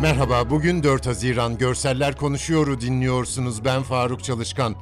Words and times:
Merhaba, 0.00 0.50
bugün 0.50 0.82
4 0.82 1.06
Haziran 1.06 1.58
Görseller 1.58 2.16
Konuşuyor'u 2.16 2.80
dinliyorsunuz. 2.80 3.64
Ben 3.64 3.82
Faruk 3.82 4.24
Çalışkan. 4.24 4.76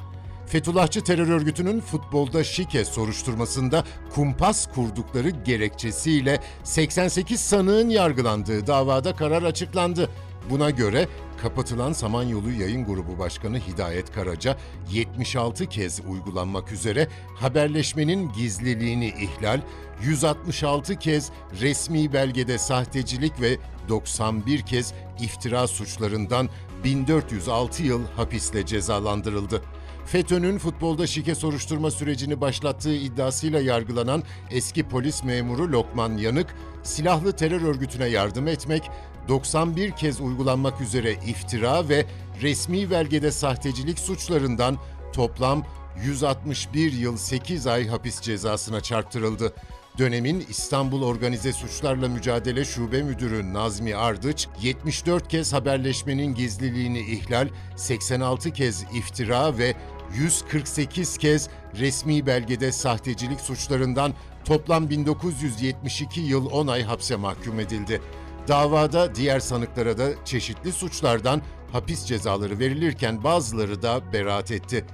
Fethullahçı 0.46 1.04
terör 1.04 1.28
örgütünün 1.28 1.80
futbolda 1.80 2.44
şike 2.44 2.84
soruşturmasında 2.84 3.84
kumpas 4.14 4.66
kurdukları 4.74 5.30
gerekçesiyle 5.30 6.40
88 6.64 7.40
sanığın 7.40 7.88
yargılandığı 7.88 8.66
davada 8.66 9.16
karar 9.16 9.42
açıklandı. 9.42 10.10
Buna 10.50 10.70
göre 10.70 11.08
kapatılan 11.42 11.92
Samanyolu 11.92 12.50
Yayın 12.52 12.84
Grubu 12.84 13.18
Başkanı 13.18 13.58
Hidayet 13.58 14.12
Karaca 14.12 14.56
76 14.92 15.66
kez 15.66 16.00
uygulanmak 16.08 16.72
üzere 16.72 17.08
haberleşmenin 17.36 18.32
gizliliğini 18.32 19.06
ihlal, 19.06 19.60
166 20.02 20.96
kez 20.98 21.30
resmi 21.60 22.12
belgede 22.12 22.58
sahtecilik 22.58 23.40
ve 23.40 23.56
91 23.88 24.60
kez 24.60 24.94
iftira 25.20 25.66
suçlarından 25.66 26.48
1406 26.84 27.82
yıl 27.82 28.02
hapisle 28.16 28.66
cezalandırıldı. 28.66 29.62
FETÖ'nün 30.06 30.58
futbolda 30.58 31.06
şike 31.06 31.34
soruşturma 31.34 31.90
sürecini 31.90 32.40
başlattığı 32.40 32.94
iddiasıyla 32.94 33.60
yargılanan 33.60 34.22
eski 34.50 34.88
polis 34.88 35.24
memuru 35.24 35.72
Lokman 35.72 36.16
Yanık, 36.16 36.54
silahlı 36.82 37.32
terör 37.32 37.62
örgütüne 37.62 38.06
yardım 38.06 38.48
etmek, 38.48 38.90
91 39.28 39.90
kez 39.90 40.20
uygulanmak 40.20 40.80
üzere 40.80 41.12
iftira 41.12 41.88
ve 41.88 42.06
resmi 42.42 42.90
belgede 42.90 43.30
sahtecilik 43.30 43.98
suçlarından 43.98 44.78
toplam 45.12 45.64
161 46.04 46.92
yıl 46.92 47.16
8 47.16 47.66
ay 47.66 47.86
hapis 47.88 48.20
cezasına 48.20 48.80
çarptırıldı. 48.80 49.54
Dönemin 49.98 50.46
İstanbul 50.48 51.02
Organize 51.02 51.52
Suçlarla 51.52 52.08
Mücadele 52.08 52.64
Şube 52.64 53.02
Müdürü 53.02 53.54
Nazmi 53.54 53.96
Ardıç, 53.96 54.48
74 54.62 55.28
kez 55.28 55.52
haberleşmenin 55.52 56.34
gizliliğini 56.34 57.00
ihlal, 57.00 57.48
86 57.76 58.50
kez 58.50 58.84
iftira 58.94 59.58
ve 59.58 59.74
148 60.14 61.18
kez 61.18 61.48
resmi 61.78 62.26
belgede 62.26 62.72
sahtecilik 62.72 63.40
suçlarından 63.40 64.14
toplam 64.44 64.90
1972 64.90 66.20
yıl 66.20 66.46
10 66.46 66.66
ay 66.66 66.82
hapse 66.82 67.16
mahkum 67.16 67.60
edildi. 67.60 68.00
Davada 68.48 69.14
diğer 69.14 69.40
sanıklara 69.40 69.98
da 69.98 70.24
çeşitli 70.24 70.72
suçlardan 70.72 71.42
hapis 71.72 72.04
cezaları 72.04 72.58
verilirken 72.58 73.24
bazıları 73.24 73.82
da 73.82 74.12
beraat 74.12 74.50
etti. 74.50 74.84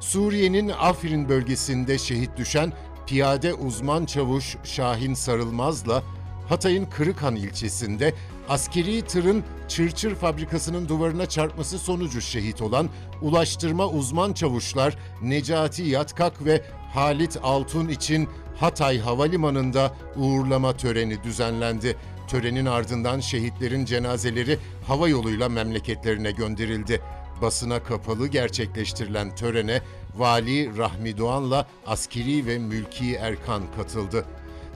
Suriye'nin 0.00 0.68
Afrin 0.68 1.28
bölgesinde 1.28 1.98
şehit 1.98 2.36
düşen 2.36 2.72
piyade 3.06 3.54
uzman 3.54 4.04
çavuş 4.04 4.56
Şahin 4.64 5.14
Sarılmaz'la 5.14 6.02
Hatay'ın 6.48 6.84
Kırıkhan 6.84 7.36
ilçesinde 7.36 8.14
askeri 8.48 9.02
tırın 9.02 9.44
çırçır 9.68 10.14
fabrikasının 10.14 10.88
duvarına 10.88 11.26
çarpması 11.26 11.78
sonucu 11.78 12.20
şehit 12.20 12.62
olan 12.62 12.88
ulaştırma 13.22 13.86
uzman 13.86 14.32
çavuşlar 14.32 14.96
Necati 15.22 15.82
Yatkak 15.82 16.44
ve 16.44 16.62
Halit 16.94 17.38
Altun 17.42 17.88
için 17.88 18.28
Hatay 18.60 18.98
Havalimanı'nda 18.98 19.92
uğurlama 20.16 20.76
töreni 20.76 21.22
düzenlendi. 21.22 21.96
Törenin 22.30 22.66
ardından 22.66 23.20
şehitlerin 23.20 23.84
cenazeleri 23.84 24.58
hava 24.86 25.08
yoluyla 25.08 25.48
memleketlerine 25.48 26.30
gönderildi. 26.30 27.00
Basına 27.42 27.82
kapalı 27.82 28.28
gerçekleştirilen 28.28 29.34
törene 29.34 29.82
Vali 30.16 30.78
Rahmi 30.78 31.18
Doğan'la 31.18 31.66
askeri 31.86 32.46
ve 32.46 32.58
mülki 32.58 33.14
erkan 33.14 33.62
katıldı. 33.76 34.24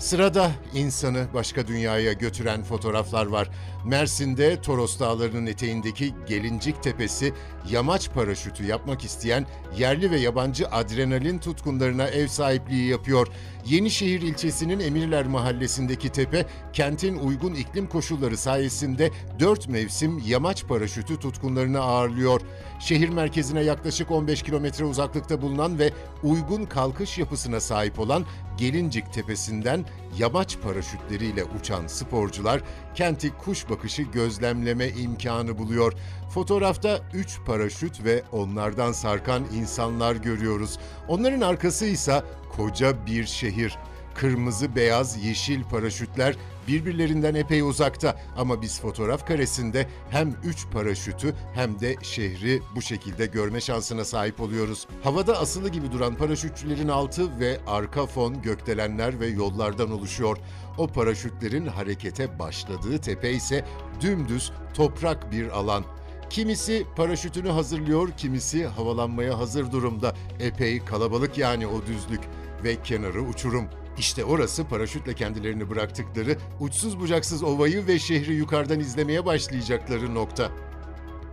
Sırada 0.04 0.50
insanı 0.74 1.26
başka 1.34 1.66
dünyaya 1.66 2.12
götüren 2.12 2.62
fotoğraflar 2.62 3.26
var. 3.26 3.50
Mersin'de 3.84 4.60
Toros 4.60 5.00
Dağları'nın 5.00 5.46
eteğindeki 5.46 6.14
Gelincik 6.28 6.82
Tepesi 6.82 7.32
yamaç 7.70 8.10
paraşütü 8.10 8.64
yapmak 8.64 9.04
isteyen 9.04 9.46
yerli 9.78 10.10
ve 10.10 10.20
yabancı 10.20 10.68
adrenalin 10.68 11.38
tutkunlarına 11.38 12.08
ev 12.08 12.26
sahipliği 12.26 12.88
yapıyor. 12.88 13.28
Yenişehir 13.66 14.22
ilçesinin 14.22 14.80
Emirler 14.80 15.26
mahallesindeki 15.26 16.08
tepe 16.08 16.46
kentin 16.72 17.18
uygun 17.18 17.54
iklim 17.54 17.86
koşulları 17.86 18.36
sayesinde 18.36 19.10
4 19.40 19.68
mevsim 19.68 20.22
yamaç 20.26 20.64
paraşütü 20.64 21.18
tutkunlarını 21.18 21.80
ağırlıyor. 21.80 22.40
Şehir 22.80 23.08
merkezine 23.08 23.60
yaklaşık 23.60 24.10
15 24.10 24.42
kilometre 24.42 24.84
uzaklıkta 24.84 25.42
bulunan 25.42 25.78
ve 25.78 25.92
uygun 26.22 26.64
kalkış 26.64 27.18
yapısına 27.18 27.60
sahip 27.60 27.98
olan 27.98 28.24
Gelincik 28.56 29.12
Tepesi'nden 29.12 29.84
yamaç 30.18 30.58
paraşütleriyle 30.60 31.44
uçan 31.44 31.86
sporcular 31.86 32.60
kenti 32.94 33.30
kuş 33.30 33.70
bakışı 33.70 34.02
gözlemleme 34.02 34.88
imkanı 34.88 35.58
buluyor. 35.58 35.92
Fotoğrafta 36.30 37.00
3 37.14 37.38
paraşüt 37.46 38.04
ve 38.04 38.22
onlardan 38.32 38.92
sarkan 38.92 39.44
insanlar 39.54 40.16
görüyoruz. 40.16 40.78
Onların 41.08 41.40
arkası 41.40 41.86
ise 41.86 42.22
koca 42.56 43.06
bir 43.06 43.26
şehir. 43.26 43.78
Kırmızı, 44.14 44.76
beyaz, 44.76 45.24
yeşil 45.24 45.62
paraşütler 45.62 46.36
birbirlerinden 46.68 47.34
epey 47.34 47.60
uzakta 47.60 48.20
ama 48.36 48.62
biz 48.62 48.80
fotoğraf 48.80 49.26
karesinde 49.26 49.88
hem 50.10 50.34
3 50.44 50.66
paraşütü 50.72 51.34
hem 51.54 51.80
de 51.80 51.96
şehri 52.02 52.62
bu 52.74 52.82
şekilde 52.82 53.26
görme 53.26 53.60
şansına 53.60 54.04
sahip 54.04 54.40
oluyoruz. 54.40 54.86
Havada 55.02 55.38
asılı 55.38 55.68
gibi 55.68 55.92
duran 55.92 56.14
paraşütçülerin 56.14 56.88
altı 56.88 57.40
ve 57.40 57.60
arka 57.66 58.06
fon 58.06 58.42
gökdelenler 58.42 59.20
ve 59.20 59.26
yollardan 59.26 59.90
oluşuyor. 59.92 60.38
O 60.78 60.86
paraşütlerin 60.86 61.66
harekete 61.66 62.38
başladığı 62.38 62.98
tepe 62.98 63.30
ise 63.30 63.64
dümdüz 64.00 64.52
toprak 64.74 65.32
bir 65.32 65.48
alan. 65.48 65.84
Kimisi 66.30 66.86
paraşütünü 66.96 67.48
hazırlıyor, 67.48 68.08
kimisi 68.16 68.66
havalanmaya 68.66 69.38
hazır 69.38 69.72
durumda. 69.72 70.14
Epey 70.40 70.84
kalabalık 70.84 71.38
yani 71.38 71.66
o 71.66 71.86
düzlük 71.86 72.20
ve 72.64 72.82
kenarı 72.82 73.22
uçurum. 73.22 73.68
İşte 73.98 74.24
orası 74.24 74.64
paraşütle 74.64 75.14
kendilerini 75.14 75.70
bıraktıkları 75.70 76.36
uçsuz 76.60 77.00
bucaksız 77.00 77.42
ovayı 77.42 77.86
ve 77.86 77.98
şehri 77.98 78.34
yukarıdan 78.34 78.80
izlemeye 78.80 79.26
başlayacakları 79.26 80.14
nokta. 80.14 80.50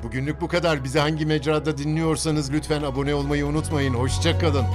Bugünlük 0.03 0.41
bu 0.41 0.47
kadar. 0.47 0.83
Bizi 0.83 0.99
hangi 0.99 1.25
mecrada 1.25 1.77
dinliyorsanız 1.77 2.53
lütfen 2.53 2.81
abone 2.81 3.15
olmayı 3.15 3.45
unutmayın. 3.45 3.93
Hoşçakalın. 3.93 4.65